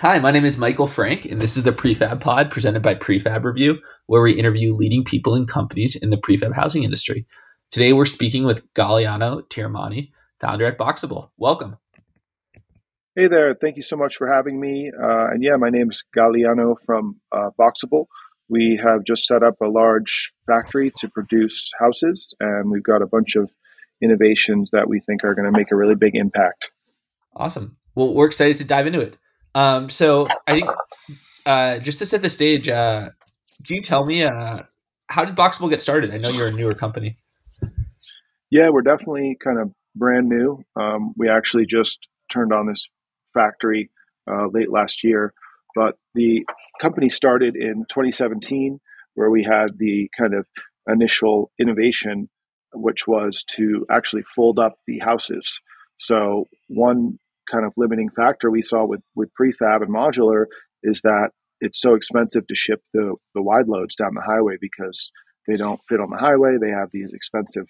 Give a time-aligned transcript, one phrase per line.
[0.00, 3.44] Hi, my name is Michael Frank, and this is the Prefab Pod presented by Prefab
[3.44, 7.26] Review, where we interview leading people and companies in the prefab housing industry.
[7.70, 10.10] Today, we're speaking with Galiano Tiramani,
[10.40, 11.28] founder at Boxabl.
[11.36, 11.76] Welcome.
[13.14, 13.54] Hey there.
[13.54, 14.90] Thank you so much for having me.
[14.90, 18.06] Uh, and yeah, my name is Galiano from uh, Boxabl.
[18.48, 23.06] We have just set up a large factory to produce houses, and we've got a
[23.06, 23.50] bunch of
[24.02, 26.72] innovations that we think are going to make a really big impact.
[27.36, 27.76] Awesome.
[27.94, 29.18] Well, we're excited to dive into it.
[29.54, 30.70] Um, so I think
[31.46, 33.10] uh, just to set the stage, uh,
[33.66, 34.60] can you tell me uh,
[35.08, 36.12] how did Boxabl get started?
[36.12, 37.16] I know you're a newer company.
[38.50, 40.62] Yeah, we're definitely kind of brand new.
[40.80, 42.88] Um, we actually just turned on this
[43.34, 43.90] factory
[44.30, 45.32] uh, late last year,
[45.74, 46.44] but the
[46.80, 48.80] company started in 2017,
[49.14, 50.46] where we had the kind of
[50.88, 52.28] initial innovation,
[52.72, 55.60] which was to actually fold up the houses.
[55.98, 57.18] So one
[57.50, 60.44] kind of limiting factor we saw with with prefab and modular
[60.82, 65.10] is that it's so expensive to ship the the wide loads down the highway because
[65.46, 66.56] they don't fit on the highway.
[66.60, 67.66] They have these expensive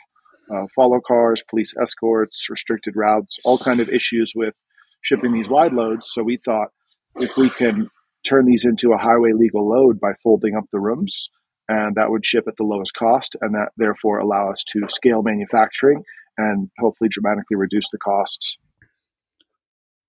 [0.53, 4.55] uh, follow cars, police escorts, restricted routes, all kind of issues with
[5.03, 6.09] shipping these wide loads.
[6.11, 6.69] So we thought
[7.17, 7.89] if we can
[8.27, 11.29] turn these into a highway legal load by folding up the rooms,
[11.69, 15.23] and that would ship at the lowest cost, and that therefore allow us to scale
[15.23, 16.03] manufacturing
[16.37, 18.59] and hopefully dramatically reduce the costs.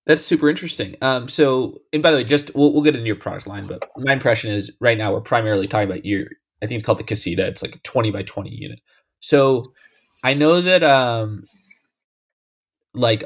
[0.06, 0.96] That's super interesting.
[1.00, 3.88] Um, so, and by the way, just we'll, we'll get into your product line, but
[3.96, 6.26] my impression is right now we're primarily talking about your,
[6.62, 7.46] I think it's called the Casita.
[7.46, 8.80] It's like a 20 by 20 unit.
[9.20, 9.72] So
[10.24, 11.44] I know that, um,
[12.94, 13.22] like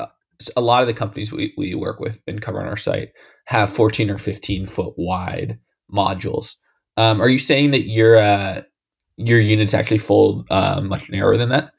[0.54, 3.08] a lot of the companies we, we work with and cover on our site
[3.46, 5.58] have 14 or 15 foot wide
[5.92, 6.56] modules.
[6.98, 8.62] Um, are you saying that your, uh,
[9.16, 11.72] your units actually fold uh, much narrower than that?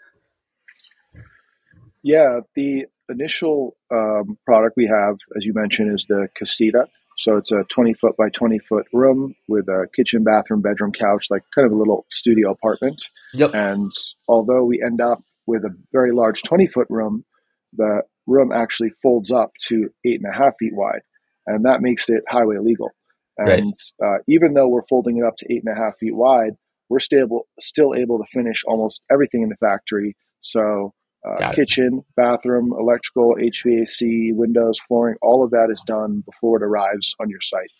[2.01, 6.87] Yeah, the initial um, product we have, as you mentioned, is the Casita.
[7.17, 11.27] So it's a 20 foot by 20 foot room with a kitchen, bathroom, bedroom, couch,
[11.31, 13.01] like kind of a little studio apartment.
[13.33, 13.55] Yep.
[13.55, 13.91] And
[14.27, 17.25] although we end up with a very large 20 foot room,
[17.73, 21.01] the room actually folds up to eight and a half feet wide.
[21.47, 22.91] And that makes it highway legal.
[23.37, 24.17] And right.
[24.17, 26.53] uh, even though we're folding it up to eight and a half feet wide,
[26.89, 27.27] we're still,
[27.59, 30.15] still able to finish almost everything in the factory.
[30.41, 30.93] So
[31.25, 37.15] uh, kitchen, bathroom, electrical, HVAC, windows, flooring, all of that is done before it arrives
[37.19, 37.71] on your site.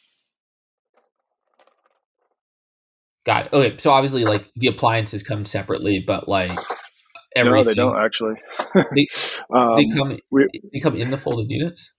[3.26, 3.54] Got it.
[3.54, 6.58] Okay, so obviously, like the appliances come separately, but like
[7.36, 7.58] everything.
[7.58, 8.36] No, they don't actually.
[8.96, 9.08] they,
[9.54, 10.18] um, they come.
[10.72, 11.94] they come in the folded units.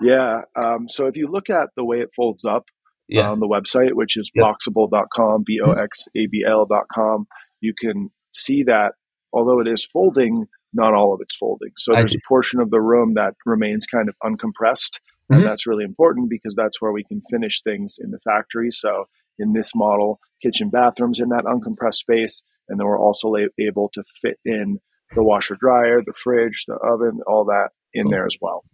[0.00, 0.42] Yeah.
[0.56, 2.64] Um, so if you look at the way it folds up
[3.08, 3.30] yeah.
[3.30, 4.44] on the website, which is yep.
[4.44, 7.26] boxabl.com, b o x a b l.com,
[7.60, 8.92] you can see that
[9.32, 11.70] although it is folding, not all of it's folding.
[11.76, 14.98] So there's a portion of the room that remains kind of uncompressed.
[15.30, 15.34] Mm-hmm.
[15.34, 18.70] And that's really important because that's where we can finish things in the factory.
[18.70, 19.04] So
[19.38, 22.42] in this model, kitchen bathrooms in that uncompressed space.
[22.68, 24.78] And then we're also able to fit in
[25.14, 28.10] the washer dryer, the fridge, the oven, all that in cool.
[28.10, 28.64] there as well.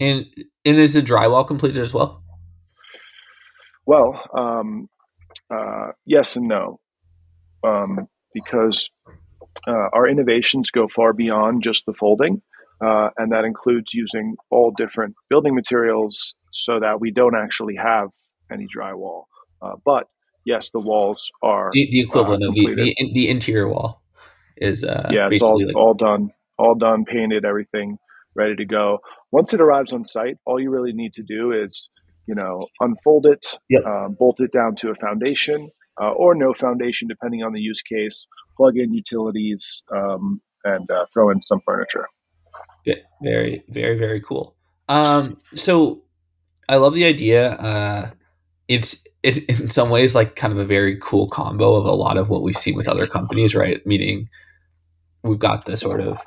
[0.00, 0.26] And
[0.64, 2.22] and is the drywall completed as well?
[3.86, 4.88] Well, um,
[5.50, 6.80] uh, yes and no,
[7.66, 8.90] um, because
[9.66, 12.42] uh, our innovations go far beyond just the folding,
[12.84, 18.08] uh, and that includes using all different building materials so that we don't actually have
[18.52, 19.24] any drywall.
[19.62, 20.08] Uh, but
[20.44, 24.02] yes, the walls are the, the equivalent of the, the, the interior wall
[24.56, 27.98] is uh, yeah, it's all like- all done, all done, painted, everything
[28.36, 28.98] ready to go.
[29.30, 31.88] Once it arrives on site, all you really need to do is
[32.26, 33.84] you know unfold it, yep.
[33.84, 35.70] Um, bolt it down to a foundation.
[35.96, 38.26] Uh, or no foundation, depending on the use case
[38.56, 42.06] plug in utilities, um, and uh, throw in some furniture.
[43.22, 44.54] Very, very, very cool.
[44.88, 46.02] Um, so
[46.68, 47.52] I love the idea.
[47.52, 48.10] Uh,
[48.68, 52.16] it's it's in some ways like kind of a very cool combo of a lot
[52.16, 53.84] of what we've seen with other companies, right?
[53.86, 54.28] Meaning
[55.22, 56.20] we've got the sort of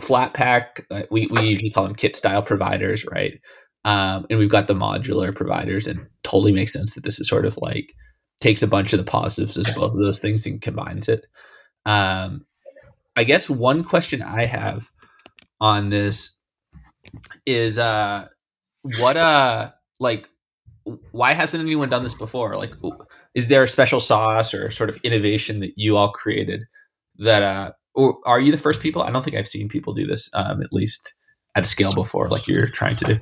[0.00, 0.86] flat pack.
[0.90, 3.40] Uh, we we usually call them kit style providers, right?
[3.84, 7.46] Um, and we've got the modular providers, and totally makes sense that this is sort
[7.46, 7.92] of like
[8.40, 11.26] takes a bunch of the positives as both of those things and combines it.
[11.84, 12.44] Um,
[13.16, 14.90] I guess one question I have
[15.60, 16.38] on this
[17.46, 18.28] is uh,
[18.82, 20.28] what uh like
[21.10, 22.56] why hasn't anyone done this before?
[22.56, 22.74] Like,
[23.34, 26.62] is there a special sauce or sort of innovation that you all created
[27.18, 29.02] that uh, or are you the first people?
[29.02, 31.14] I don't think I've seen people do this um, at least
[31.56, 33.18] at scale before, like you're trying to do.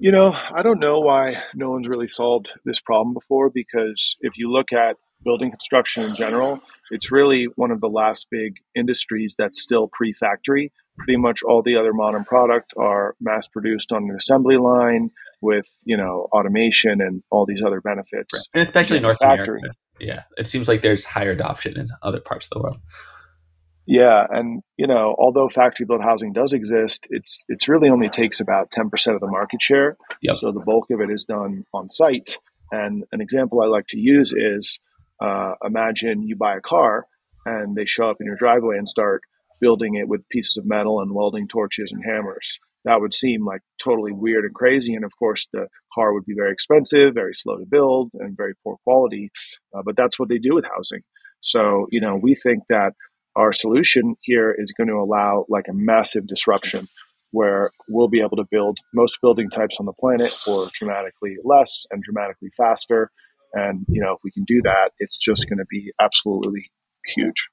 [0.00, 4.32] You know, I don't know why no one's really solved this problem before because if
[4.36, 6.60] you look at building construction in general,
[6.90, 10.72] it's really one of the last big industries that's still pre factory.
[10.96, 15.10] Pretty much all the other modern product are mass produced on an assembly line.
[15.42, 18.60] with you know automation and all these other benefits, right.
[18.60, 19.60] and especially North factory.
[19.60, 19.76] America.
[19.98, 22.78] Yeah, it seems like there's higher adoption in other parts of the world.
[23.90, 28.38] Yeah, and you know, although factory built housing does exist, it's it's really only takes
[28.38, 29.96] about ten percent of the market share.
[30.22, 30.36] Yep.
[30.36, 32.38] So the bulk of it is done on site.
[32.70, 34.78] And an example I like to use is
[35.20, 37.06] uh, imagine you buy a car
[37.44, 39.22] and they show up in your driveway and start
[39.60, 42.60] building it with pieces of metal and welding torches and hammers.
[42.84, 44.94] That would seem like totally weird and crazy.
[44.94, 48.54] And of course, the car would be very expensive, very slow to build, and very
[48.62, 49.32] poor quality.
[49.74, 51.02] Uh, but that's what they do with housing.
[51.40, 52.92] So, you know, we think that
[53.36, 56.88] our solution here is going to allow like a massive disruption
[57.32, 61.86] where we'll be able to build most building types on the planet for dramatically less
[61.90, 63.10] and dramatically faster.
[63.52, 66.70] And, you know, if we can do that, it's just going to be absolutely
[67.06, 67.48] huge.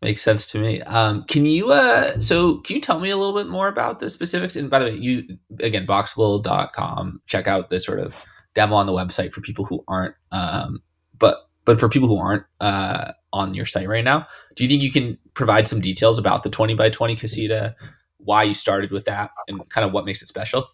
[0.00, 0.82] Makes sense to me.
[0.82, 4.10] Um, can you uh so can you tell me a little bit more about the
[4.10, 4.56] specifics?
[4.56, 8.24] And by the way, you again boxabl.com, check out this sort of
[8.54, 10.82] demo on the website for people who aren't um
[11.16, 14.82] but but for people who aren't uh on your site right now, do you think
[14.82, 17.74] you can provide some details about the 20 by 20 casita,
[18.18, 20.68] why you started with that and kind of what makes it special?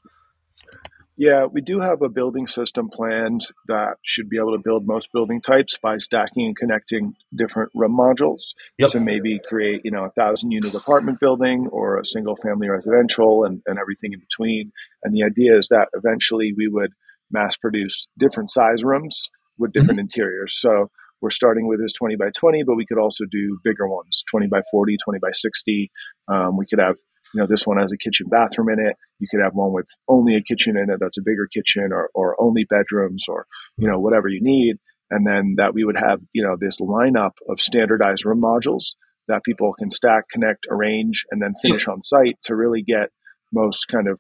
[1.17, 5.11] Yeah, we do have a building system planned that should be able to build most
[5.13, 8.91] building types by stacking and connecting different room modules yep.
[8.91, 13.43] to maybe create, you know, a thousand unit apartment building or a single family residential
[13.43, 14.71] and, and everything in between.
[15.03, 16.93] And the idea is that eventually we would
[17.33, 20.01] mass produce different size rooms with different mm-hmm.
[20.01, 20.59] interiors.
[20.59, 20.91] So
[21.21, 24.47] we're starting with this 20 by 20, but we could also do bigger ones, 20
[24.47, 25.91] by 40, 20 by 60.
[26.29, 26.97] Um, we could have
[27.35, 28.97] you know, this one has a kitchen bathroom in it.
[29.19, 32.11] You could have one with only a kitchen in it that's a bigger kitchen or,
[32.15, 33.47] or only bedrooms or,
[33.77, 34.77] you know, whatever you need.
[35.11, 38.95] And then that we would have, you know, this lineup of standardized room modules
[39.27, 43.11] that people can stack, connect, arrange, and then finish on site to really get
[43.53, 44.19] most kind of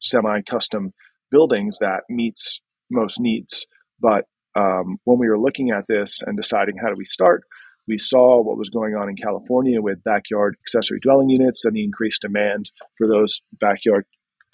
[0.00, 0.92] semi custom
[1.30, 2.60] buildings that meets
[2.90, 3.66] most needs.
[4.00, 4.24] But
[4.54, 7.42] um, when we were looking at this and deciding how do we start,
[7.86, 11.84] we saw what was going on in California with backyard accessory dwelling units and the
[11.84, 14.04] increased demand for those backyard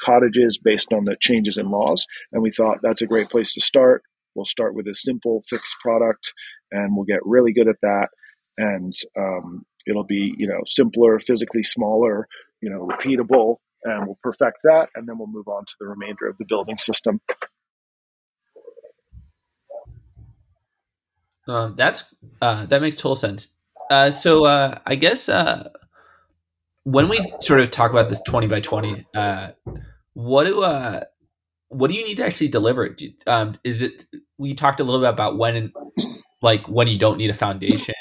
[0.00, 2.06] cottages based on the changes in laws.
[2.32, 4.02] And we thought that's a great place to start.
[4.34, 6.32] We'll start with a simple fixed product
[6.70, 8.08] and we'll get really good at that.
[8.58, 12.26] And um, it'll be, you know, simpler, physically smaller,
[12.60, 14.88] you know, repeatable, and we'll perfect that.
[14.94, 17.20] And then we'll move on to the remainder of the building system.
[21.48, 23.56] Um, that's uh, that makes total sense.
[23.90, 25.68] Uh, so uh, I guess uh,
[26.84, 29.50] when we sort of talk about this twenty by twenty, uh,
[30.14, 31.02] what do uh,
[31.68, 32.94] what do you need to actually deliver?
[33.26, 34.04] Um, is it
[34.38, 35.72] we talked a little bit about when,
[36.42, 37.94] like when you don't need a foundation.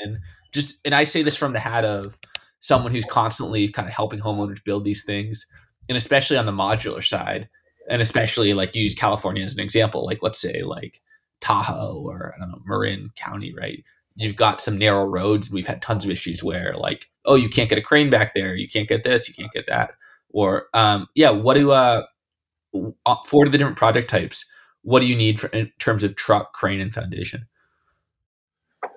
[0.52, 2.18] Just and I say this from the hat of
[2.60, 5.46] someone who's constantly kind of helping homeowners build these things,
[5.90, 7.50] and especially on the modular side,
[7.90, 10.06] and especially like use California as an example.
[10.06, 11.02] Like let's say like
[11.46, 13.84] Tahoe or I don't know Marin County, right?
[14.16, 15.52] You've got some narrow roads.
[15.52, 18.56] We've had tons of issues where like, oh, you can't get a crane back there,
[18.56, 19.92] you can't get this, you can't get that,
[20.32, 22.04] or um, yeah, what do uh
[23.28, 24.46] for the different project types?
[24.82, 27.48] What do you need for, in terms of truck, crane, and foundation?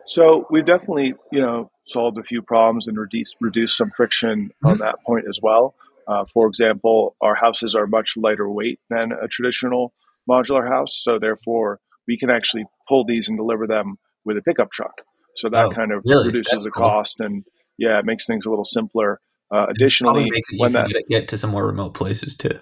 [0.06, 4.74] So we've definitely, you know, solved a few problems and reduced reduced some friction on
[4.74, 4.82] mm-hmm.
[4.82, 5.74] that point as well.
[6.06, 9.92] Uh, for example, our houses are much lighter weight than a traditional
[10.28, 14.70] modular house, so therefore we can actually pull these and deliver them with a pickup
[14.72, 15.02] truck.
[15.36, 16.26] So that oh, kind of really?
[16.26, 16.88] reduces That's the cool.
[16.88, 17.44] cost and
[17.76, 19.20] yeah, it makes things a little simpler.
[19.54, 22.58] Uh, additionally, when that get to some more remote places too.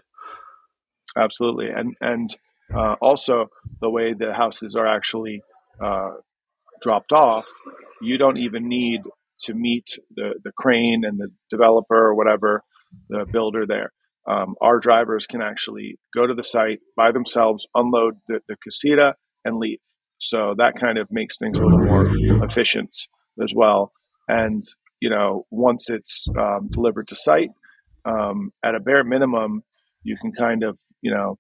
[1.17, 2.37] Absolutely, and and
[2.75, 3.47] uh, also
[3.81, 5.43] the way the houses are actually
[5.83, 6.11] uh,
[6.83, 7.47] dropped off,
[8.03, 9.01] you don't even need
[9.41, 12.63] to meet the the crane and the developer or whatever
[13.09, 13.91] the builder there
[14.27, 19.15] um, our drivers can actually go to the site by themselves, unload the, the casita,
[19.47, 19.79] and leave.
[20.19, 22.11] So that kind of makes things a little more
[22.45, 22.97] efficient
[23.43, 23.93] as well.
[24.29, 24.63] And
[25.01, 27.51] you know, once it's um, delivered to site,
[28.05, 29.63] um, at a bare minimum,
[30.03, 31.39] you can kind of you know,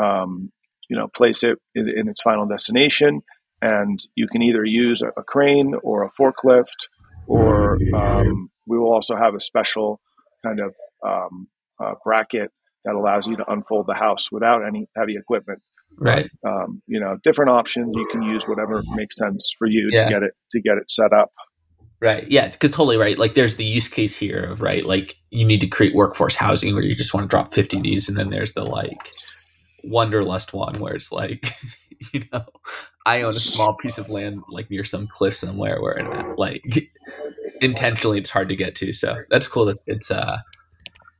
[0.00, 0.52] um,
[0.88, 3.22] you know, place it in, in, its final destination,
[3.62, 6.88] and you can either use a, a crane or a forklift,
[7.26, 10.00] or um, we will also have a special
[10.44, 10.74] kind of
[11.06, 11.48] um,
[11.82, 12.50] uh, bracket
[12.84, 15.60] that allows you to unfold the house without any heavy equipment.
[15.96, 16.30] Right.
[16.46, 17.92] Um, you know, different options.
[17.94, 20.04] You can use whatever makes sense for you yeah.
[20.04, 21.32] to get it to get it set up.
[22.00, 22.30] Right.
[22.30, 22.48] Yeah.
[22.48, 23.18] Because totally right.
[23.18, 24.86] Like, there's the use case here of right.
[24.86, 27.82] Like, you need to create workforce housing where you just want to drop 50 of
[27.82, 29.12] these, and then there's the like
[29.84, 31.52] wanderlust one where it's like,
[32.12, 32.44] you know,
[33.06, 36.90] I own a small piece of land like near some cliff somewhere where like
[37.60, 38.92] intentionally it's hard to get to.
[38.92, 40.38] So that's cool that it's uh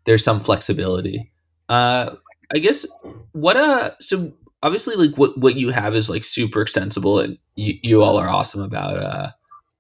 [0.04, 1.30] there's some flexibility.
[1.68, 2.16] Uh,
[2.52, 2.86] I guess
[3.32, 7.74] what uh so obviously like what what you have is like super extensible and you,
[7.82, 9.30] you all are awesome about uh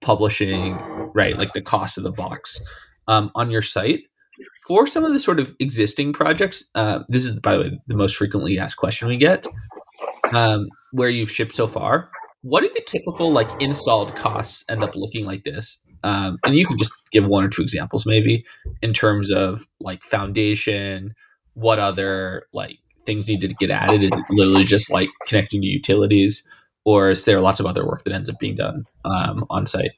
[0.00, 0.74] publishing
[1.14, 2.58] right like the cost of the box
[3.08, 4.04] um on your site.
[4.68, 7.96] For some of the sort of existing projects uh this is by the way the
[7.96, 9.46] most frequently asked question we get
[10.32, 12.10] um where you've shipped so far
[12.42, 15.86] what do the typical like installed costs end up looking like this?
[16.04, 18.44] Um, and you can just give one or two examples maybe
[18.82, 21.14] in terms of like foundation
[21.54, 25.66] what other like things needed to get added is it literally just like connecting to
[25.66, 26.46] utilities
[26.84, 29.92] or is there lots of other work that ends up being done um, on site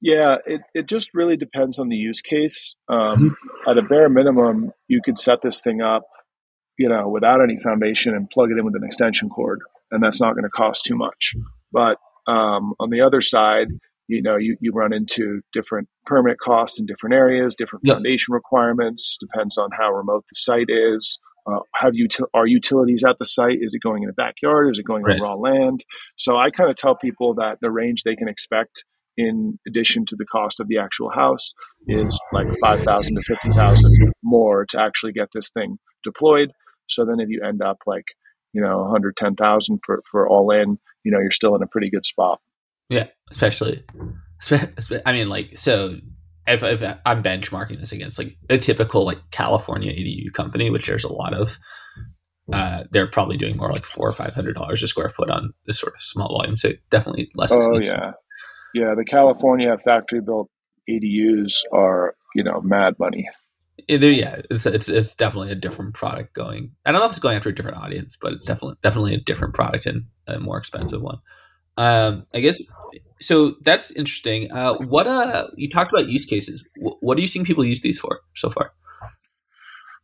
[0.00, 3.36] yeah it, it just really depends on the use case um,
[3.68, 6.04] at a bare minimum you could set this thing up
[6.78, 9.60] you know without any foundation and plug it in with an extension cord
[9.92, 11.34] and that's not going to cost too much.
[11.70, 13.68] But um, on the other side,
[14.08, 17.96] you know, you, you run into different permit costs in different areas, different yep.
[17.96, 21.18] foundation requirements, depends on how remote the site is.
[21.46, 23.58] Uh, have you are utilities at the site?
[23.60, 24.70] Is it going in the backyard?
[24.70, 25.16] Is it going right.
[25.16, 25.84] on raw land?
[26.16, 28.84] So I kind of tell people that the range they can expect
[29.16, 31.52] in addition to the cost of the actual house
[31.86, 36.50] is like 5000 to 50000 more to actually get this thing deployed
[36.92, 38.04] so then if you end up like
[38.52, 42.04] you know 110,000 for for all in, you know, you're still in a pretty good
[42.04, 42.40] spot.
[42.88, 43.84] Yeah, especially
[45.06, 45.96] I mean like so
[46.46, 51.04] if, if I'm benchmarking this against like a typical like California ADU company, which there's
[51.04, 51.58] a lot of,
[52.52, 55.52] uh, they're probably doing more like four or five hundred dollars a square foot on
[55.66, 56.56] this sort of small volume.
[56.56, 57.52] So definitely less.
[57.52, 58.12] Oh yeah,
[58.74, 58.94] yeah.
[58.96, 60.50] The California factory built
[60.90, 63.28] ADUs are you know mad money
[63.88, 66.72] yeah, it's, it's it's definitely a different product going.
[66.84, 69.20] I don't know if it's going after a different audience, but it's definitely definitely a
[69.20, 71.18] different product and a more expensive one.
[71.76, 72.60] Um, I guess
[73.20, 73.54] so.
[73.62, 74.52] That's interesting.
[74.52, 76.64] Uh, what uh, you talked about use cases.
[76.76, 78.72] what are you seeing people use these for so far?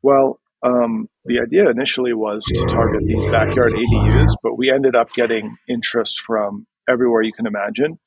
[0.02, 5.08] Well, um, the idea initially was to target these backyard ADUs, but we ended up
[5.14, 7.98] getting interest from everywhere you can imagine.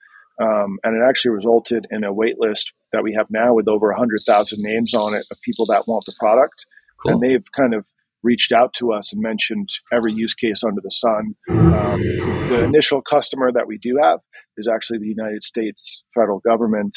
[0.41, 3.89] Um, and it actually resulted in a wait list that we have now with over
[3.89, 6.65] 100,000 names on it of people that want the product.
[7.01, 7.13] Cool.
[7.13, 7.85] And they've kind of
[8.23, 11.35] reached out to us and mentioned every use case under the sun.
[11.49, 12.01] Um,
[12.49, 14.19] the initial customer that we do have
[14.57, 16.95] is actually the United States federal government,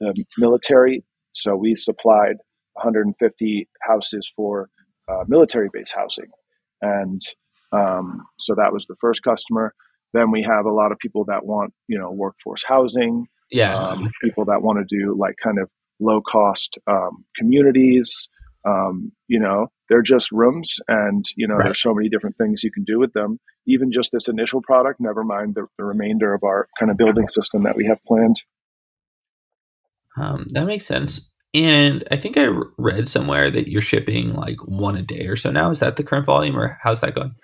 [0.00, 1.04] the military.
[1.32, 2.36] So we supplied
[2.74, 4.68] 150 houses for
[5.08, 6.30] uh, military base housing.
[6.80, 7.20] And
[7.72, 9.74] um, so that was the first customer.
[10.12, 13.26] Then we have a lot of people that want, you know, workforce housing.
[13.50, 13.74] Yeah.
[13.76, 15.68] Um, people that want to do like kind of
[16.00, 18.28] low cost um, communities.
[18.66, 21.64] Um, you know, they're just rooms, and you know, right.
[21.64, 23.38] there's so many different things you can do with them.
[23.66, 27.28] Even just this initial product, never mind the, the remainder of our kind of building
[27.28, 28.36] system that we have planned.
[30.16, 31.30] Um, that makes sense.
[31.54, 35.50] And I think I read somewhere that you're shipping like one a day or so
[35.50, 35.70] now.
[35.70, 37.34] Is that the current volume, or how's that going?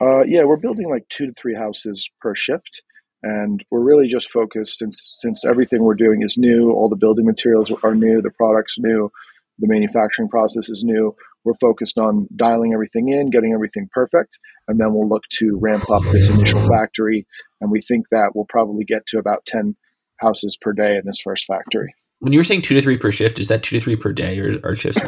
[0.00, 2.82] Uh, yeah, we're building like two to three houses per shift,
[3.22, 7.24] and we're really just focused since since everything we're doing is new, all the building
[7.24, 9.10] materials are new, the products new,
[9.58, 11.14] the manufacturing process is new.
[11.44, 15.88] We're focused on dialing everything in, getting everything perfect, and then we'll look to ramp
[15.90, 17.26] up this initial factory.
[17.60, 19.76] And we think that we'll probably get to about ten
[20.20, 23.12] houses per day in this first factory when you were saying two to three per
[23.12, 25.00] shift, is that two to three per day or, or shifts?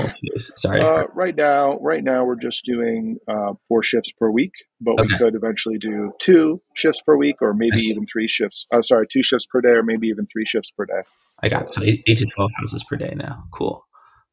[0.57, 0.81] Sorry.
[0.81, 5.05] Uh, right now, right now we're just doing uh, four shifts per week, but okay.
[5.05, 8.67] we could eventually do two shifts per week, or maybe even three shifts.
[8.73, 11.02] Uh, sorry, two shifts per day, or maybe even three shifts per day.
[11.43, 11.73] I got it.
[11.73, 13.45] so eight, eight to twelve houses per day now.
[13.52, 13.85] Cool.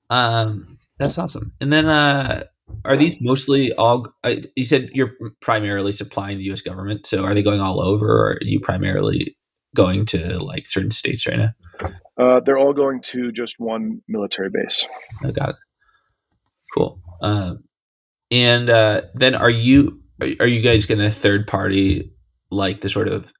[0.09, 1.53] Um, that's awesome.
[1.59, 2.43] And then, uh,
[2.83, 4.07] are these mostly all?
[4.24, 6.62] Uh, you said you're primarily supplying the U.S.
[6.62, 9.38] government, so are they going all over, or are you primarily
[9.75, 11.89] going to like certain states right now?
[12.17, 14.85] Uh, they're all going to just one military base.
[15.24, 15.55] I got it.
[16.74, 17.00] Cool.
[17.21, 17.63] Um,
[18.31, 20.01] and uh, then are you
[20.39, 22.12] are you guys going to third party
[22.50, 23.31] like the sort of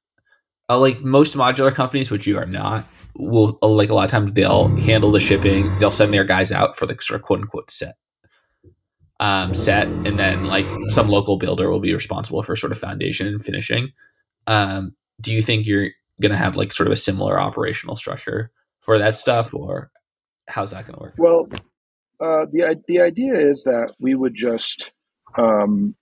[0.68, 2.86] uh, like most modular companies, which you are not,
[3.18, 5.78] will uh, like a lot of times they'll handle the shipping.
[5.78, 7.94] They'll send their guys out for the sort of quote unquote set
[9.20, 13.26] um, set, and then like some local builder will be responsible for sort of foundation
[13.26, 13.92] and finishing.
[14.46, 18.50] Um, do you think you're going to have like sort of a similar operational structure
[18.80, 19.90] for that stuff, or
[20.48, 21.14] how's that going to work?
[21.18, 21.48] Well,
[22.20, 24.92] uh, the the idea is that we would just
[25.38, 25.94] um,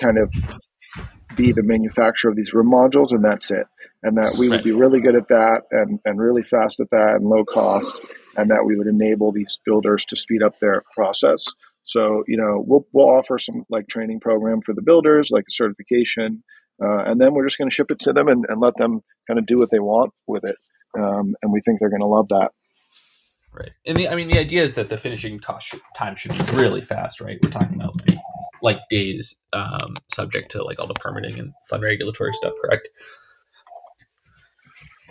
[0.00, 0.32] kind of
[1.36, 3.66] be the manufacturer of these room modules, and that's it.
[4.02, 4.64] And that we would right.
[4.64, 8.00] be really good at that, and and really fast at that, and low cost,
[8.36, 11.44] and that we would enable these builders to speed up their process.
[11.84, 15.52] So you know, we'll we'll offer some like training program for the builders, like a
[15.52, 16.42] certification,
[16.82, 19.02] uh, and then we're just going to ship it to them and, and let them
[19.26, 20.56] kind of do what they want with it
[20.98, 22.50] um, and we think they're going to love that.
[23.52, 23.70] Right.
[23.84, 26.38] And the, I mean, the idea is that the finishing cost should, time should be
[26.54, 27.38] really fast, right?
[27.42, 28.18] We're talking about like,
[28.62, 32.88] like days, um, subject to like all the permitting and fund regulatory stuff, correct?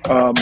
[0.06, 0.34] Um,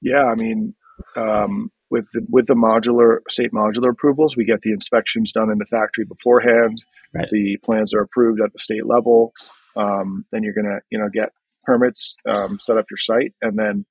[0.00, 0.74] yeah, I mean,
[1.16, 5.58] um, with the, with the modular state modular approvals, we get the inspections done in
[5.58, 6.78] the factory beforehand.
[7.14, 7.28] Right.
[7.30, 9.32] The plans are approved at the state level.
[9.76, 11.30] Um, then you're gonna, you know, get
[11.64, 13.86] permits, um, set up your site, and then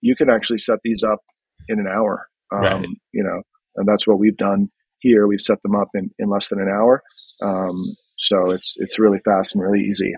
[0.00, 1.20] you can actually set these up
[1.68, 2.28] in an hour.
[2.52, 2.86] Um, Right.
[3.12, 3.42] You know,
[3.76, 4.70] and that's what we've done
[5.00, 5.26] here.
[5.26, 7.02] We've set them up in, in less than an hour.
[7.42, 10.14] Um, so it's it's really fast and really easy.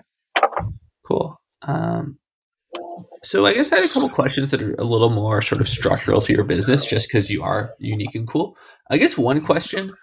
[1.05, 1.41] Cool.
[1.63, 2.18] Um,
[3.23, 5.69] so I guess I had a couple questions that are a little more sort of
[5.69, 8.57] structural to your business, just because you are unique and cool.
[8.89, 9.93] I guess one question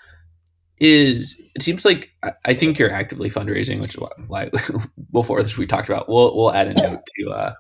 [0.79, 2.11] is: It seems like
[2.45, 4.51] I- think you're actively fundraising, which is why, why
[5.13, 6.09] before this we talked about.
[6.09, 7.55] We'll we'll add a note to uh,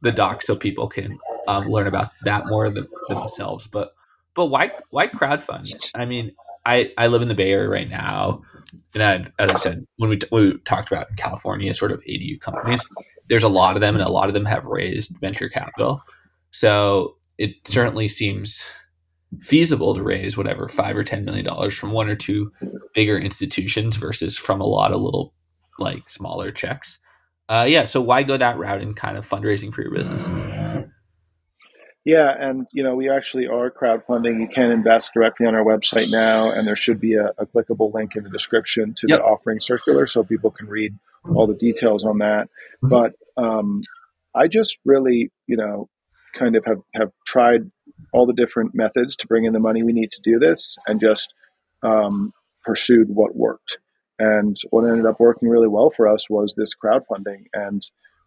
[0.00, 3.66] the doc so people can um, learn about that more than, themselves.
[3.66, 3.92] But
[4.34, 5.90] but why why crowdfund?
[5.94, 6.32] I mean,
[6.64, 8.42] I I live in the Bay Area right now,
[8.94, 12.02] and I've, as I said when we t- when we talked about California sort of
[12.04, 12.88] ADU companies,
[13.28, 16.02] there's a lot of them, and a lot of them have raised venture capital.
[16.50, 18.68] So it certainly seems
[19.40, 22.50] feasible to raise whatever five or ten million dollars from one or two
[22.94, 25.34] bigger institutions versus from a lot of little
[25.78, 26.98] like smaller checks.
[27.48, 30.28] Uh, yeah, so why go that route in kind of fundraising for your business?
[32.08, 34.40] Yeah, and you know we actually are crowdfunding.
[34.40, 37.92] You can invest directly on our website now, and there should be a, a clickable
[37.92, 39.18] link in the description to Yep.
[39.18, 40.94] the offering circular, so people can read
[41.34, 42.48] all the details on that.
[42.80, 43.82] But um,
[44.34, 45.90] I just really, you know,
[46.34, 47.70] kind of have have tried
[48.14, 51.00] all the different methods to bring in the money we need to do this, and
[51.00, 51.34] just
[51.82, 52.32] um,
[52.64, 53.76] pursued what worked.
[54.18, 57.82] And what ended up working really well for us was this crowdfunding, and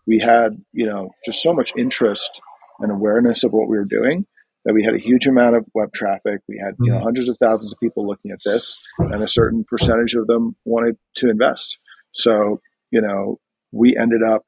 [0.05, 2.41] we had, you know, just so much interest
[2.81, 4.25] and awareness of what we were doing
[4.65, 6.39] that we had a huge amount of web traffic.
[6.47, 7.03] We had you know Mhm.
[7.03, 10.97] hundreds of thousands of people looking at this, and a certain percentage of them wanted
[11.15, 11.79] to invest.
[12.11, 12.59] So
[12.91, 13.39] you know
[13.71, 14.43] we ended up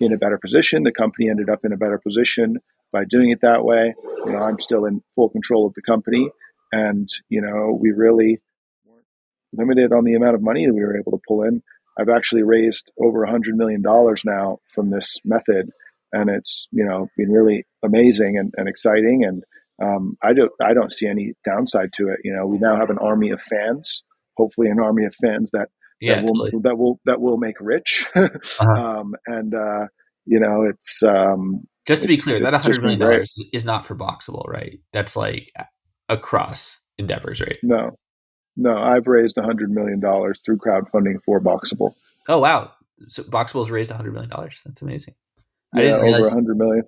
[0.00, 0.84] in a better position.
[0.84, 2.58] The company ended up in a better position
[2.92, 3.94] by doing it that way.
[4.24, 6.30] You know I'm still in full control of the company,
[6.72, 8.40] and you know we really
[8.86, 9.04] weren't
[9.52, 11.62] limited on the amount of money that we were able to pull in.
[11.98, 15.70] I've actually raised over a hundred million dollars now from this method,
[16.12, 19.22] and it's you know been really amazing and, and exciting.
[19.26, 19.42] And
[19.82, 22.18] um, I don't I don't see any downside to it.
[22.24, 24.02] You know, we now have an army of fans.
[24.36, 25.68] Hopefully, an army of fans that
[26.00, 26.62] Yeah, that will totally.
[26.64, 28.06] that will that will make rich.
[28.16, 28.70] Uh-huh.
[29.00, 29.86] um, and uh,
[30.26, 33.84] you know, it's um, Just to be clear, that it's hundred million dollars is not
[33.84, 34.78] for Boxabl, right?
[34.92, 35.50] That's like
[36.08, 37.56] across endeavors, right?
[37.62, 37.96] no,
[38.56, 38.76] no.
[38.76, 41.92] I've raised a hundred million dollars through crowdfunding for Boxabl.
[42.28, 42.72] Oh wow!
[43.08, 44.60] So Boxabl's raised hundred million dollars.
[44.64, 45.14] That's amazing.
[45.74, 46.82] I Yeah, didn't over realize a hundred million.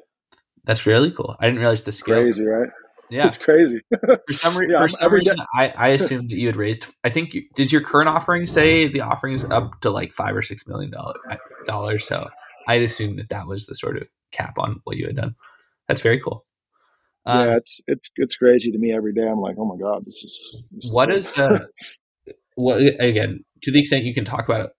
[0.64, 1.36] that's really cool.
[1.40, 2.22] I didn't realize the scale.
[2.22, 2.68] Crazy, right?
[3.10, 3.26] Yeah.
[3.26, 3.80] It's crazy.
[4.00, 6.86] For some, re- Yeah, for some reason, I, I assumed that you had raised.
[7.04, 10.34] I think you, did your current offering say the offering is up to like five
[10.34, 12.28] or six million dollar- So
[12.68, 15.34] I'd assumed that that was the sort of cap on what you had done.
[15.88, 16.46] That's very cool.
[17.26, 19.28] Um, yeah, it's it's it's crazy to me every day.
[19.28, 20.56] I'm like, oh my god, this is.
[20.70, 21.68] This what is the
[22.54, 24.70] what again to the extent you can talk about it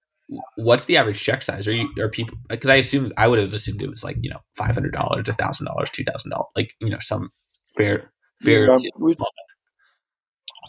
[0.55, 3.53] what's the average check size are you are people because i assume i would have
[3.53, 7.29] assumed it was like you know $500 a $1000 $2000 like you know some
[7.77, 9.15] fair fair Um, we-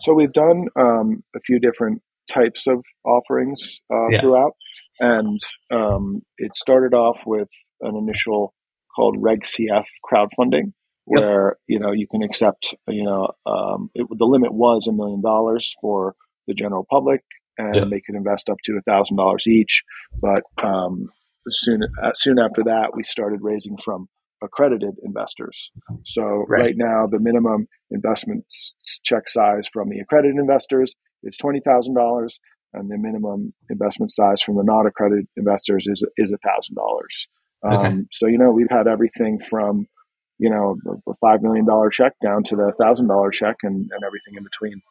[0.01, 4.21] So we've done um, a few different types of offerings uh, Yeah.
[4.21, 4.53] throughout,
[5.01, 5.41] and
[5.71, 7.49] um, it started off with
[7.81, 8.55] an initial
[8.97, 10.73] called Reg CF crowdfunding,
[11.07, 11.21] Yep.
[11.23, 15.21] where you know you can accept you know um, it, the limit was a million
[15.23, 16.15] dollars for
[16.49, 17.21] the general public,
[17.59, 17.85] and Yeah.
[17.91, 19.83] they could invest up to a thousand dollars each.
[20.21, 21.09] But um,
[21.49, 24.09] soon uh, soon after that, we started raising from
[24.43, 25.71] accredited investors.
[26.05, 26.61] So Right.
[26.61, 28.45] right now, the minimum investment
[29.05, 32.41] check size from the accredited investors is twenty thousand dollars,
[32.73, 37.29] and the minimum investment size from the not accredited investors is is a thousand dollars.
[37.67, 37.87] Okay.
[37.87, 39.87] Um, so you know we've had everything from
[40.39, 44.05] you know the five million dollar check down to the thousand dollar check and, and
[44.05, 44.83] everything in between.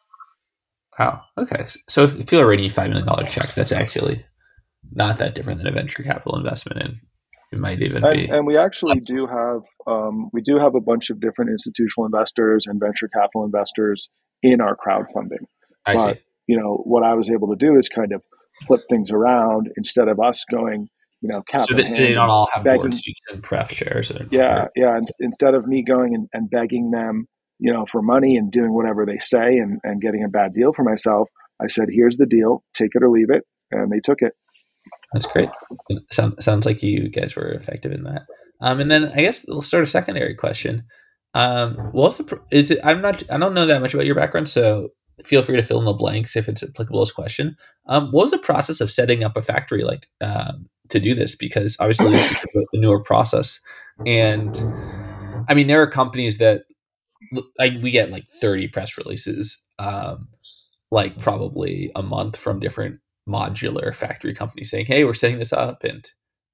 [0.98, 4.24] Wow okay so if you're writing $5 million checks that's actually
[4.92, 6.96] not that different than a venture capital investment and
[7.52, 9.04] it might even And, be and we actually less.
[9.06, 13.44] do have um, we do have a bunch of different institutional investors and venture capital
[13.44, 14.08] investors
[14.42, 15.44] in our crowdfunding.
[15.86, 18.22] i but- see you know, what I was able to do is kind of
[18.66, 20.88] flip things around instead of us going,
[21.22, 24.10] you know, cap so, that, they don't all have begging- board seats and pref shares
[24.10, 24.94] or, yeah, yeah.
[24.98, 27.26] In, instead of me going and, and begging them,
[27.64, 30.74] you know, for money and doing whatever they say and, and getting a bad deal
[30.74, 31.30] for myself,
[31.62, 33.44] I said, here's the deal, take it or leave it.
[33.70, 34.34] And they took it.
[35.14, 35.48] That's great.
[36.10, 38.26] Sound, sounds like you guys were effective in that.
[38.60, 40.84] Um, and then I guess start a secondary question.
[41.32, 42.80] Um, what's the is it?
[42.84, 43.22] I'm not.
[43.30, 44.90] I don't know that much about your background, so
[45.24, 47.56] feel free to fill in the blanks if it's applicable as question.
[47.86, 51.34] Um, what was the process of setting up a factory like um, to do this?
[51.34, 52.30] Because obviously is
[52.72, 53.58] a newer process,
[54.06, 54.62] and
[55.48, 56.62] I mean there are companies that
[57.58, 60.28] like we get like 30 press releases, um,
[60.90, 65.84] like probably a month from different modular factory companies saying, "Hey, we're setting this up,"
[65.84, 66.08] and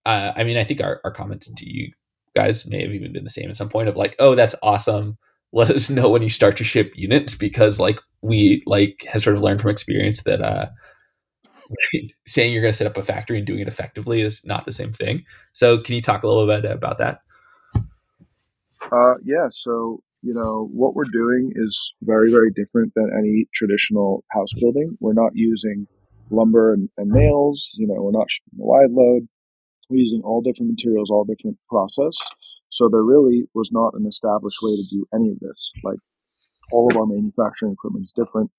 [0.07, 1.93] uh, I mean I think our, our comments to you
[2.37, 5.19] guys may have even been the same at some point of like, oh, that's awesome.
[5.53, 9.37] Let us know when you start to ship units because like we like have sort
[9.37, 10.67] of learned from experience that uh
[12.27, 14.73] saying you're going to set up a factory and doing it effectively is not the
[14.73, 15.25] same thing.
[15.53, 17.21] So can you talk a little bit about that?
[18.91, 19.49] Uh, yeah.
[19.51, 24.97] So you know what we're doing is very very different than any traditional house building.
[25.01, 25.87] We're not using
[26.31, 27.75] lumber and, and nails.
[27.79, 29.29] You know, we're not shipping the wide load.
[29.89, 32.17] We're using all different materials, all different process.
[32.69, 35.75] So there really was not an established way to do any of this.
[35.83, 35.99] Like
[36.71, 38.51] all of our manufacturing equipment is different.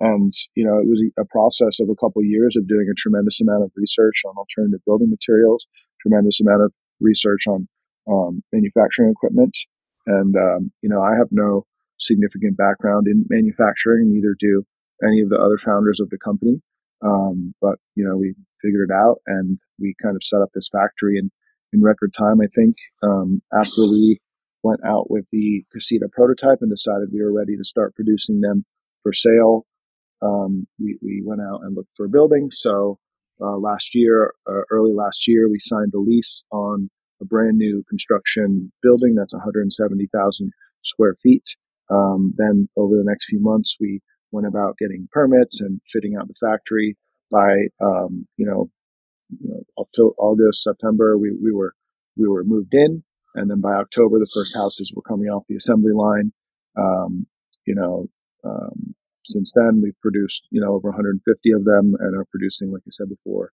[0.00, 2.98] And, you know, it was a process of a couple of years of doing a
[2.98, 5.68] tremendous amount of research on alternative building materials,
[6.00, 7.68] tremendous amount of research on
[8.10, 9.56] um, manufacturing equipment.
[10.10, 11.66] And, um, you know, I have no
[11.98, 14.64] significant background in manufacturing, neither do
[15.06, 16.60] any of the other founders of the company.
[17.02, 20.68] Um, but you know, we figured it out and we kind of set up this
[20.68, 21.30] factory in,
[21.72, 22.40] in record time.
[22.42, 24.20] I think um, after we
[24.62, 28.64] went out with the Casita prototype and decided we were ready to start producing them
[29.02, 29.64] for sale,
[30.22, 32.50] um, we, we went out and looked for a building.
[32.50, 32.98] So
[33.40, 37.84] uh, last year, uh, early last year, we signed a lease on a brand new
[37.88, 40.52] construction building that's 170,000
[40.82, 41.56] square feet.
[41.90, 46.28] Um, then over the next few months, we went about getting permits and fitting out
[46.28, 46.96] the factory.
[47.30, 48.70] By um, you know,
[49.28, 51.74] you know, October, August, September, we, we were
[52.16, 53.02] we were moved in,
[53.34, 56.32] and then by October, the first houses were coming off the assembly line.
[56.76, 57.26] Um,
[57.66, 58.08] you know,
[58.44, 62.82] um, since then, we've produced you know over 150 of them, and are producing, like
[62.86, 63.52] I said before,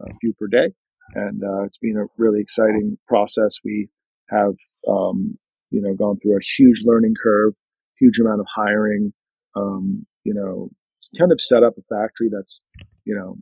[0.00, 0.72] a few per day.
[1.14, 3.58] And uh, it's been a really exciting process.
[3.64, 3.88] We
[4.30, 4.54] have
[4.88, 5.38] um,
[5.70, 7.54] you know gone through a huge learning curve,
[7.98, 9.12] huge amount of hiring.
[9.56, 10.70] Um, you know,
[11.18, 12.60] kind of set up a factory that's,
[13.04, 13.36] you know,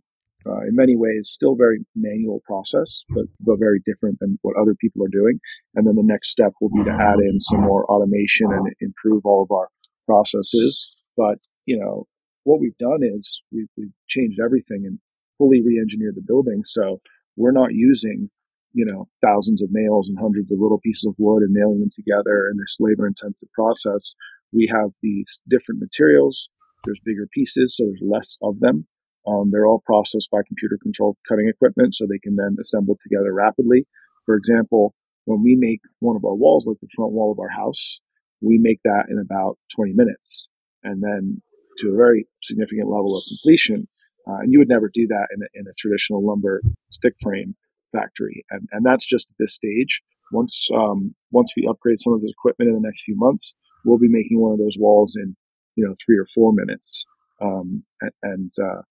[0.49, 4.75] uh, in many ways still very manual process, but, but very different than what other
[4.81, 5.41] people are doing.
[5.75, 9.23] And then the next step will be to add in some more automation and improve
[9.27, 9.69] all of our
[10.07, 10.89] processes.
[11.17, 12.07] But, you know,
[12.45, 15.01] what we've done is we've, we've changed everything and
[15.37, 16.63] fully re-engineered the building.
[16.65, 17.01] So
[17.37, 18.31] we're not using,
[18.73, 21.91] you know, thousands of nails and hundreds of little pieces of wood and nailing them
[21.93, 24.15] together in this labor intensive process.
[24.53, 26.49] We have these different materials
[26.87, 28.87] there's bigger pieces, so there's less of them.
[29.27, 33.35] Um, they're all processed by computer controlled cutting equipment, so they can then assemble together
[33.35, 33.87] rapidly.
[34.25, 34.95] For example,
[35.25, 38.01] when we make one of our walls, like the front wall of our house,
[38.41, 40.49] we make that in about 20 minutes.
[40.85, 41.43] And then
[41.79, 43.89] to a very significant level of completion.
[44.29, 46.61] Uh, and you would never do that in a, in a traditional lumber
[46.91, 47.55] stick frame
[47.93, 48.45] factory.
[48.51, 50.03] And, and that's just at this stage.
[50.33, 53.55] Once, um, once we upgrade some of the equipment in the next few months,
[53.87, 55.37] we'll be making one of those walls in
[55.77, 57.05] you know three or four minutes,
[57.41, 57.85] um,
[58.23, 58.83] and uh,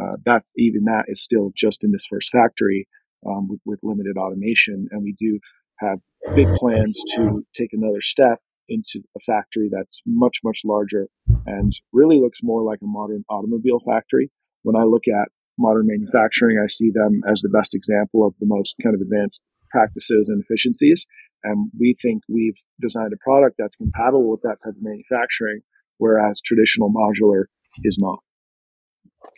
[0.00, 2.86] uh, that's even that is still just in this first factory
[3.26, 5.40] um, with, with limited automation, and we do
[5.80, 5.98] have
[6.36, 11.08] big plans to take another step into a factory that's much much larger
[11.46, 14.30] and really looks more like a modern automobile factory.
[14.64, 18.46] When I look at modern manufacturing, I see them as the best example of the
[18.46, 21.06] most kind of advanced practices and efficiencies.
[21.44, 25.60] And we think we've designed a product that's compatible with that type of manufacturing
[25.98, 27.44] whereas traditional modular
[27.82, 28.18] is not.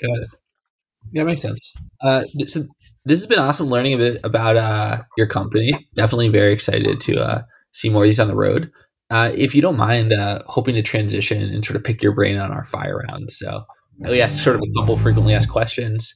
[0.02, 0.30] Got it.
[1.12, 1.74] Yeah, makes sense.
[2.00, 2.60] Uh, so
[3.04, 5.72] this has been awesome learning a bit about uh, your company.
[5.94, 8.72] Definitely very excited to uh, see more of these on the road.
[9.08, 12.36] Uh, if you don't mind, uh, hoping to transition and sort of pick your brain
[12.36, 13.30] on our fire round.
[13.30, 13.64] So
[13.98, 16.14] we ask sort of a couple frequently asked questions.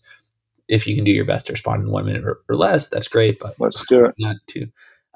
[0.69, 3.09] If you can do your best to respond in one minute or, or less, that's
[3.09, 3.39] great.
[3.39, 4.15] But let's do it.
[4.19, 4.69] Not too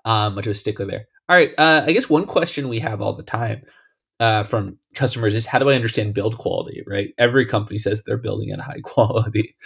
[0.04, 1.06] um, much of a stickler there.
[1.28, 1.52] All right.
[1.56, 3.62] Uh, I guess one question we have all the time
[4.20, 7.14] uh, from customers is how do I understand build quality, right?
[7.18, 9.56] Every company says they're building at high quality,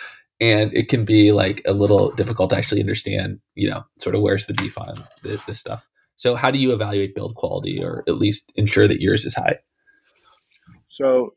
[0.41, 4.23] and it can be like a little difficult to actually understand, you know, sort of
[4.23, 5.89] where's the beef on this, this stuff.
[6.17, 9.59] So, how do you evaluate build quality, or at least ensure that yours is high?
[10.89, 11.35] So,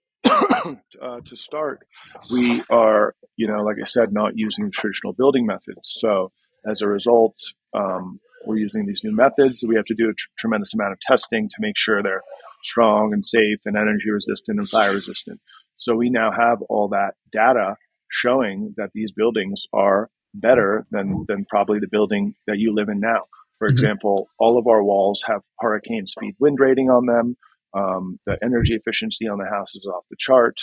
[1.01, 1.85] uh, to start,
[2.31, 5.81] we are, you know, like I said, not using traditional building methods.
[5.83, 6.31] So,
[6.69, 7.35] as a result,
[7.73, 9.63] um, we're using these new methods.
[9.67, 12.23] We have to do a tr- tremendous amount of testing to make sure they're
[12.61, 15.39] strong and safe and energy resistant and fire resistant.
[15.77, 17.75] So we now have all that data
[18.09, 22.99] showing that these buildings are better than, than probably the building that you live in
[22.99, 23.25] now.
[23.57, 23.73] For mm-hmm.
[23.73, 27.37] example, all of our walls have hurricane speed wind rating on them.
[27.73, 30.57] Um, the energy efficiency on the house is off the chart.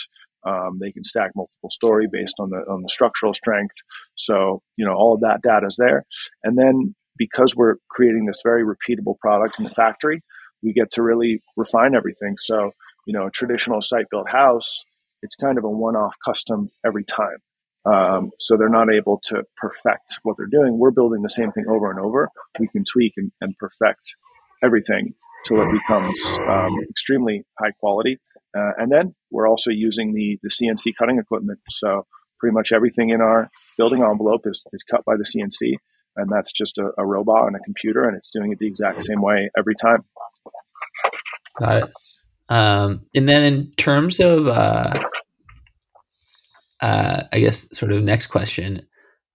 [0.45, 3.75] Um, they can stack multiple story based on the on the structural strength.
[4.15, 6.05] So you know all of that data is there,
[6.43, 10.21] and then because we're creating this very repeatable product in the factory,
[10.63, 12.35] we get to really refine everything.
[12.37, 12.71] So
[13.05, 14.83] you know a traditional site built house,
[15.21, 17.39] it's kind of a one off custom every time.
[17.85, 20.77] Um, so they're not able to perfect what they're doing.
[20.77, 22.29] We're building the same thing over and over.
[22.59, 24.15] We can tweak and, and perfect
[24.63, 28.19] everything till it becomes um, extremely high quality.
[28.57, 31.59] Uh, and then we're also using the, the CNC cutting equipment.
[31.69, 32.05] So
[32.39, 35.75] pretty much everything in our building envelope is, is cut by the CNC.
[36.15, 39.03] And that's just a, a robot and a computer, and it's doing it the exact
[39.03, 40.03] same way every time.
[41.57, 41.93] Got it.
[42.49, 45.03] Um, and then in terms of, uh,
[46.81, 48.87] uh, I guess, sort of next question,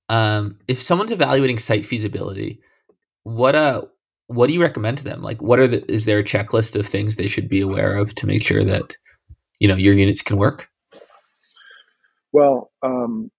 [0.08, 2.60] um, if someone's evaluating site feasibility,
[3.22, 3.82] what uh,
[4.26, 5.22] what do you recommend to them?
[5.22, 8.14] Like, what are the is there a checklist of things they should be aware of
[8.16, 8.96] to make sure that
[9.58, 10.68] you know your units can work?
[12.32, 13.30] Well, um,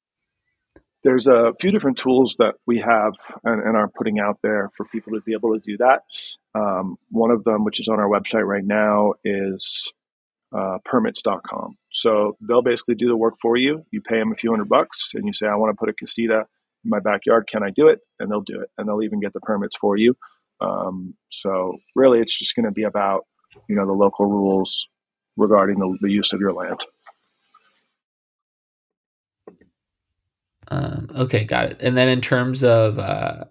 [1.04, 4.86] there's a few different tools that we have and, and, are putting out there for
[4.86, 6.02] people to be able to do that.
[6.56, 9.92] Um, one of them, which is on our website right now, is
[10.56, 11.78] uh, permits.com.
[11.92, 13.86] So they'll basically do the work for you.
[13.92, 15.94] You pay them a few hundred bucks and you say, I want to put a
[15.94, 16.46] casita
[16.84, 17.48] in my backyard.
[17.48, 18.00] Can I do it?
[18.20, 18.70] And they'll do it.
[18.78, 20.16] And they'll even get the permits for you.
[20.62, 23.26] Um, so really, it's just going to be about
[23.68, 24.88] you know the local rules
[25.38, 26.80] regarding the, the use of your land.
[30.68, 31.78] Um, okay, got it.
[31.82, 33.46] And then in terms of uh,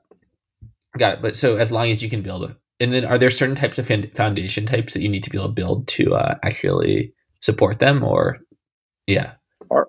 [0.98, 1.22] got it.
[1.22, 3.78] But so as long as you can build it, and then are there certain types
[3.78, 7.78] of foundation types that you need to be able to build to uh, actually support
[7.78, 8.38] them, or
[9.06, 9.34] yeah?
[9.70, 9.88] Our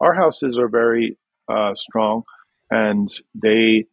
[0.00, 2.22] our houses are very uh, strong,
[2.70, 3.86] and they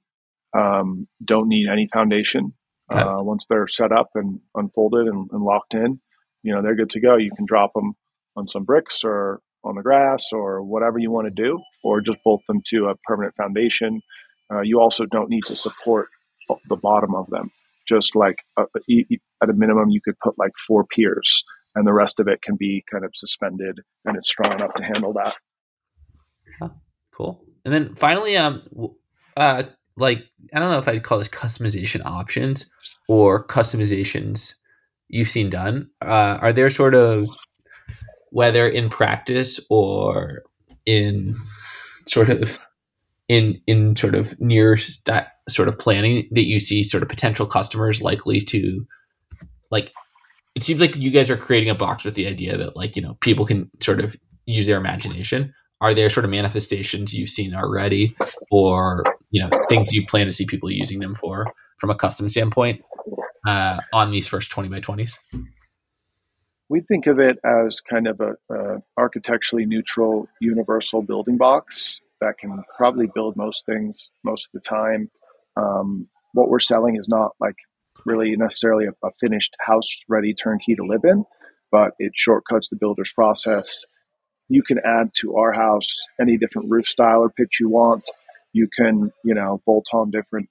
[0.53, 2.53] um, don't need any foundation.
[2.91, 3.01] Okay.
[3.01, 5.99] Uh, once they're set up and unfolded and, and, locked in,
[6.43, 7.15] you know they're good to go.
[7.17, 7.93] You can drop them
[8.35, 12.17] on some bricks or on the grass or whatever you want to do, or just
[12.23, 14.01] bolt them to a permanent foundation.
[14.53, 16.07] Uh, you also don't need to support
[16.67, 17.49] the bottom of them.
[17.87, 18.63] Just like a,
[19.41, 21.43] at a minimum, you could put like four piers,
[21.75, 24.83] and the rest of it can be kind of suspended, and it's strong enough to
[24.83, 25.35] handle that.
[26.61, 26.69] Huh,
[27.13, 27.43] cool.
[27.65, 28.63] And then finally, um,
[29.35, 29.63] uh,
[29.97, 32.65] like I don't know if I'd call this customization options
[33.07, 34.55] or customizations
[35.09, 35.89] you've seen done.
[36.01, 37.27] Uh, are there sort of
[38.31, 40.43] whether in practice or
[40.85, 41.35] in
[42.07, 42.59] sort of
[43.29, 47.45] in in sort of near that sort of planning that you see sort of potential
[47.45, 48.85] customers likely to
[49.71, 49.91] like
[50.55, 53.01] it seems like you guys are creating a box with the idea that like you
[53.01, 55.53] know people can sort of use their imagination
[55.83, 58.15] are there sort of manifestations you've seen already
[58.49, 61.45] or you know things you plan to see people using them for
[61.77, 62.81] from a custom standpoint
[63.45, 65.19] uh, on these first 20 by 20s
[66.69, 72.37] we think of it as kind of a, a, architecturally neutral universal building box that
[72.39, 75.11] can probably build most things most of the time.
[75.57, 77.57] Um, what we're selling is not like
[78.05, 81.25] really necessarily a, a finished house ready turnkey to live in
[81.73, 83.83] but it shortcuts the builder's process
[84.49, 88.03] you can add to our house any different roof style or pitch you want.
[88.51, 90.49] You can, you know, bolt on different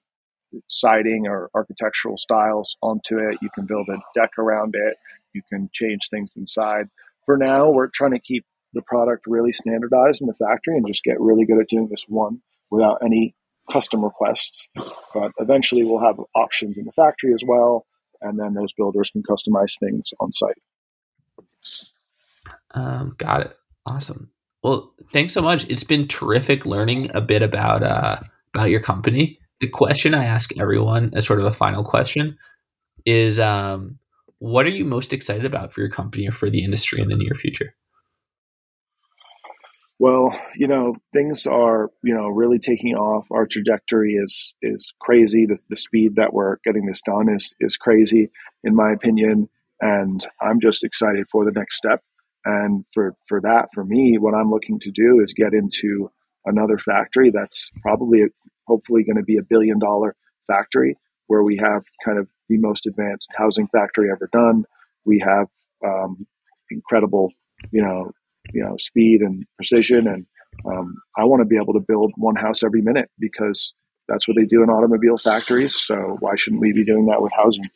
[0.67, 3.37] siding or architectural styles onto it.
[3.41, 4.97] You can build a deck around it.
[5.33, 6.89] You can change things inside.
[7.25, 11.03] For now, we're trying to keep the product really standardized in the factory and just
[11.03, 13.35] get really good at doing this one without any
[13.71, 14.67] custom requests.
[15.13, 17.85] But eventually, we'll have options in the factory as well,
[18.21, 20.57] and then those builders can customize things on site.
[22.71, 23.57] Um, got it.
[23.85, 24.31] Awesome.
[24.63, 25.67] Well, thanks so much.
[25.69, 28.19] It's been terrific learning a bit about uh,
[28.53, 29.39] about your company.
[29.59, 32.37] The question I ask everyone as sort of a final question
[33.05, 33.99] is um,
[34.39, 37.15] what are you most excited about for your company or for the industry in the
[37.15, 37.75] near future?
[39.99, 43.25] Well, you know, things are, you know, really taking off.
[43.31, 45.45] Our trajectory is is crazy.
[45.45, 48.29] The, the speed that we're getting this done is is crazy,
[48.63, 49.49] in my opinion.
[49.79, 52.01] And I'm just excited for the next step.
[52.45, 56.11] And for, for that, for me, what I'm looking to do is get into
[56.45, 58.23] another factory that's probably,
[58.67, 60.15] hopefully, going to be a billion dollar
[60.47, 64.65] factory where we have kind of the most advanced housing factory ever done.
[65.05, 65.47] We have
[65.85, 66.27] um,
[66.69, 67.31] incredible,
[67.71, 68.11] you know,
[68.53, 70.25] you know, speed and precision, and
[70.69, 73.73] um, I want to be able to build one house every minute because
[74.07, 75.75] that's what they do in automobile factories.
[75.75, 77.69] So why shouldn't we be doing that with housing?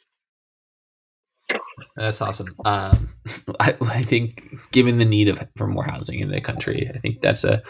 [1.95, 2.55] That's awesome.
[2.65, 3.09] Um,
[3.59, 7.21] I, I, think, given the need of for more housing in the country, I think
[7.21, 7.63] that's a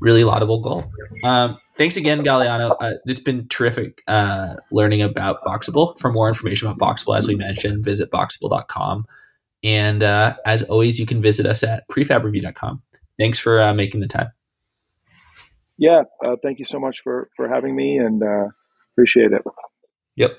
[0.00, 0.90] really laudable goal.
[1.22, 2.76] Um, thanks again, Galiano.
[2.80, 5.98] Uh, it's been terrific uh, learning about Boxabl.
[5.98, 9.06] For more information about Boxabl, as we mentioned, visit boxabl.com.
[9.62, 12.82] And uh, as always, you can visit us at prefabreview.com.
[13.18, 14.28] Thanks for uh, making the time.
[15.76, 18.48] Yeah, uh, thank you so much for for having me, and uh,
[18.92, 19.42] appreciate it.
[20.16, 20.36] Yep.